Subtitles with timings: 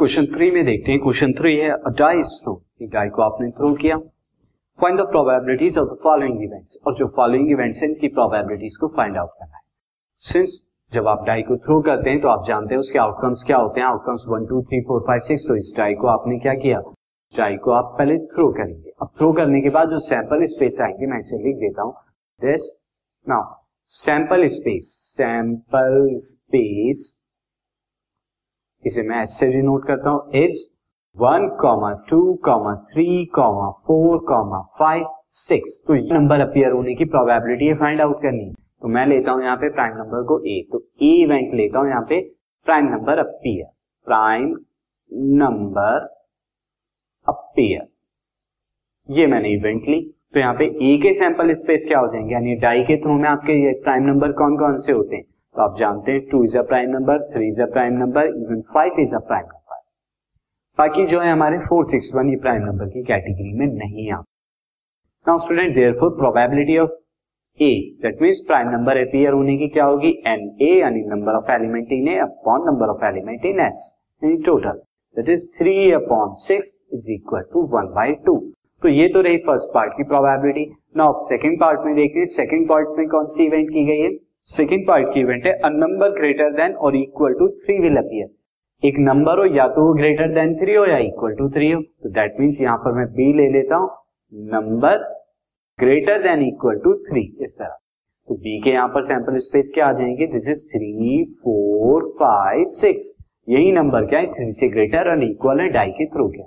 [0.00, 1.68] Question three में देखते हैं। क्वेश्चन थ्री है
[2.18, 2.52] इज़ थ्रो
[2.92, 3.96] डाई को आपने थ्रो किया।
[4.78, 8.88] Find the probabilities of the following events और जो फॉलोइंग इवेंट्स हैं, इनकी प्रोबेबिलिटीज को
[8.88, 9.62] फाइंड आउट करना है।
[10.22, 13.56] सिंस जब आप डाई को थ्रो करते हैं तो आप जानते हैं उसके आउटकम्स क्या
[13.56, 16.54] होते हैं। Outcomes one two three four five six तो इस डाई को आपने क्या
[16.54, 16.80] किया?
[17.34, 21.06] डाई को आप पहले थ्रो करेंगे। अब थ्रो करने के बाद जो सैंपल स्पेस आएँगे,
[21.06, 21.94] मैं इसे लिख देता हूँ।
[22.40, 22.74] This
[23.26, 23.54] now
[23.84, 27.16] sample space sample space
[28.86, 30.58] इसे मैं ऐसे डिनोट करता हूँ is
[31.16, 35.06] one comma two comma three comma four comma five
[35.38, 39.32] six तो ये नंबर अपियर होने की प्रोबेबिलिटी है फाइंड आउट करनी तो मैं लेता
[39.32, 42.20] हूँ यहाँ पे प्राइम नंबर को ए तो ए इवेंट लेता हूँ यहाँ पे
[42.66, 43.66] prime number appear
[44.06, 44.56] prime
[45.42, 46.08] number
[47.26, 47.88] appear
[49.08, 50.00] ये मैंने इवेंट ली।
[50.34, 52.32] तो यहाँ पे ए के सैंपल स्पेस क्या हो जाएँगे?
[52.34, 55.24] यानी डाई के थ्रू में आपके प्राइम नंबर कौन कौन से होते हैं?
[55.60, 58.60] तो आप जानते हैं two is a prime number three is a prime number even
[58.74, 59.78] five is a prime number
[60.78, 65.30] बाकी जो है हमारे फोर सिक्स वन ये प्राइम नंबर की कैटेगरी में नहीं आते
[65.30, 66.94] now student there for probability of
[67.60, 67.68] A
[68.02, 70.12] that means prime number appear होने की क्या होगी?
[70.26, 73.84] एन ए यानी number of element in A upon number of element in S
[74.22, 74.80] यानी total
[75.16, 78.38] that is three upon six is equal to one by two
[78.82, 82.98] तो ये तो रही फ़र्स्ट पार्ट की प्रोबेबिलिटी नाउ सेकंड पार्ट में देखिए second part
[82.98, 84.10] में कौन सी इवेंट की गई है?
[84.50, 88.86] सेकेंड पार्ट की इवेंट है अ नंबर ग्रेटर देन और equal to three will appear
[88.88, 92.10] एक नंबर हो या तो ग्रेटर देन थ्री हो या इक्वल टू थ्री हो तो
[92.10, 93.90] दैट मीन्स यहाँ पर मैं बी ले लेता हूँ
[94.52, 94.96] number
[95.78, 97.76] greater than equal to three इस तरह।
[98.28, 100.26] तो बी के यहाँ पर सैंपल स्पेस क्या आ जाएँगे?
[100.26, 103.14] This is three four five six
[103.48, 104.26] यही नंबर क्या है?
[104.26, 106.42] थ्री से ग्रेटर और इक्वल है डाई के थ्रू के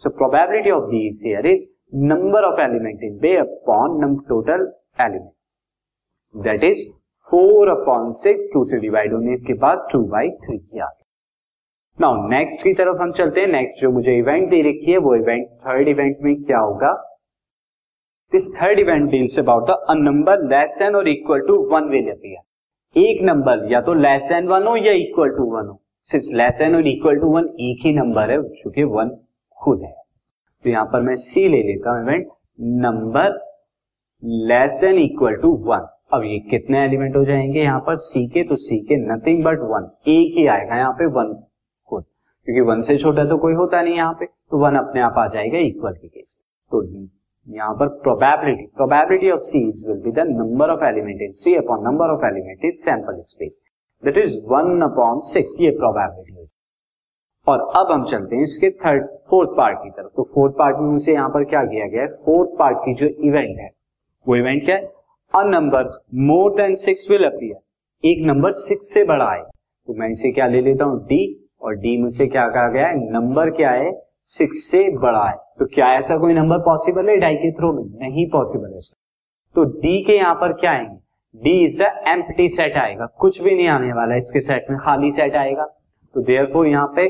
[0.00, 1.66] so probability of the here is
[2.06, 6.88] number of element in B upon total element that is
[7.30, 10.98] four upon six, two से divide होने के बाद टू बाई थ्री आ गई
[11.98, 15.14] नाउ नेक्स्ट की तरफ़ हम चलते हैं। नेक्स्ट जो मुझे इवेंट दे रखी है, वो
[15.14, 16.92] इवेंट थर्ड इवेंट में क्या होगा?
[18.32, 23.00] This third event deals about the number less than और equal to one will appear
[23.00, 26.58] एक नंबर या तो लेस देन वन हो या इक्वल टू वन हो। सिर्फ़ लेस
[26.58, 29.16] देन और इक्वल टू वन एक ही नंबर है, चूँकि वन
[29.58, 29.94] खुद है।
[30.64, 32.28] तो यहाँ पर मैं सी ले लेता हूँ event
[32.82, 33.38] number
[34.48, 37.60] less than equal to one अब ये कितने एलिमेंट हो जाएँगे?
[37.60, 41.06] यहाँ पर सी के तो सी के नथिंग बट वन एक ही आएगा यहाँ पे
[41.16, 41.32] वन
[41.90, 42.04] खुद
[42.46, 45.26] क्योंकि वन से छोटा तो कोई होता नहीं यहाँ पे। तो वन अपने आप आ
[45.34, 46.36] जाएगा इक्वल के केस
[46.70, 46.82] तो
[47.46, 51.54] यहाँ पर probability probability of C is will be the number of element in C
[51.56, 53.60] upon number of element in sample space
[54.02, 56.46] that is one upon six ये प्रोबेबिलिटी हो
[57.46, 60.94] और अब हम चलते हैं इसके थर्ड फोर्थ पार्ट की तरफ़। तो फोर्थ पार्ट में
[60.94, 62.08] उसे यहाँ पर क्या किया गया है?
[62.24, 63.70] फोर्थ पार्ट की जो इवेंट है,
[64.26, 64.92] वो इवेंट क्या है?
[65.34, 65.82] A number,
[66.14, 68.08] more than six will appear.
[68.08, 69.42] एक नंबर सिक्स से बड़ा है।
[69.86, 71.04] तो मैं इसे क्या ले लेता हूँ?
[71.04, 73.12] डी। और डी मुझसे क्या कहा गया है?
[73.12, 73.92] नंबर क्या है?
[74.24, 77.16] सिक्स से बड़ा है। तो क्या ऐसा कोई नंबर पॉसिबल है?
[77.16, 78.80] डाई के थ्रू में नहीं पॉसिबल है।
[79.54, 80.98] तो डी के यहाँ पर क्या आएँगे
[81.34, 85.36] डी इज़ एम्प्टी सेट आएगा। कुछ भी नहीं आने वाला इसके सेट में खाली सेट
[85.36, 85.64] आएगा।
[86.14, 87.02] तो देयर को यहाँ पे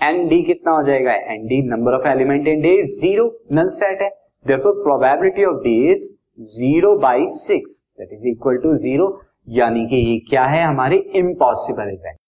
[0.00, 1.12] एन डी कितना हो जाएगा?
[1.12, 4.10] N D number of element in D is zero null set है।
[4.46, 9.08] There probability of D is zero by six that is equal to zero
[9.52, 12.18] यानी कि ये क्या है हमारे impossible event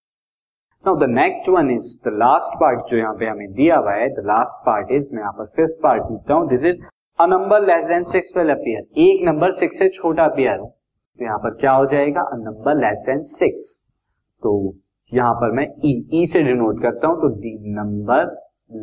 [0.85, 4.09] now the next one is the last part जो यहाँ पे हमें दिया हुआ है
[4.11, 6.81] द लास्ट पार्ट इज़ मैं यहाँ पर फिफ्थ पार्ट लिखता हूँ this is
[7.19, 10.67] a number less than six will appear एक नंबर सिक्स से छोटा अपियर हो
[11.19, 12.21] तो यहाँ पर क्या हो जाएगा?
[12.23, 13.73] A number less than six
[14.43, 14.53] तो
[15.13, 18.25] यहाँ पर मैं ई e, e से डिनोट करता हूँ तो the number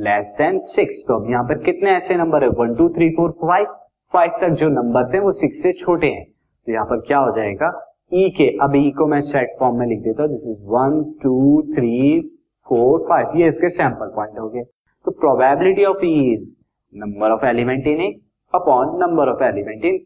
[0.04, 2.50] less than six तो अब यहाँ पर कितने ऐसे नंबर है?
[2.60, 3.66] One two three four five
[4.14, 7.32] five तक जो नंबर हैं, वो सिक्स से छोटे हैं। तो यहाँ पर क्या हो
[7.38, 7.72] जाएगा?
[8.14, 10.48] ई e के, अब ई e को मैं सेट फॉर्म में लिख देता हूँ। This
[10.50, 12.20] is one two three
[12.68, 14.64] four five ये इसके सैंपल पॉइंट हो गए।
[15.06, 16.54] तो probability of E is
[16.94, 18.12] number of element in A
[18.54, 20.00] upon number of element in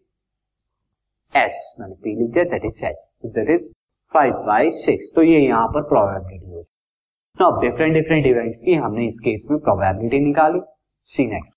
[1.34, 3.67] S मैंने पी लिख दिया that is S that is
[4.14, 6.64] five by six तो ये यहाँ पर प्रोबेबिलिटी हो
[7.37, 10.61] तो डिफरेंट डिफरेंट इवेंट्स की हमने इस केस में प्रोबेबिलिटी निकाली।
[11.05, 11.56] See next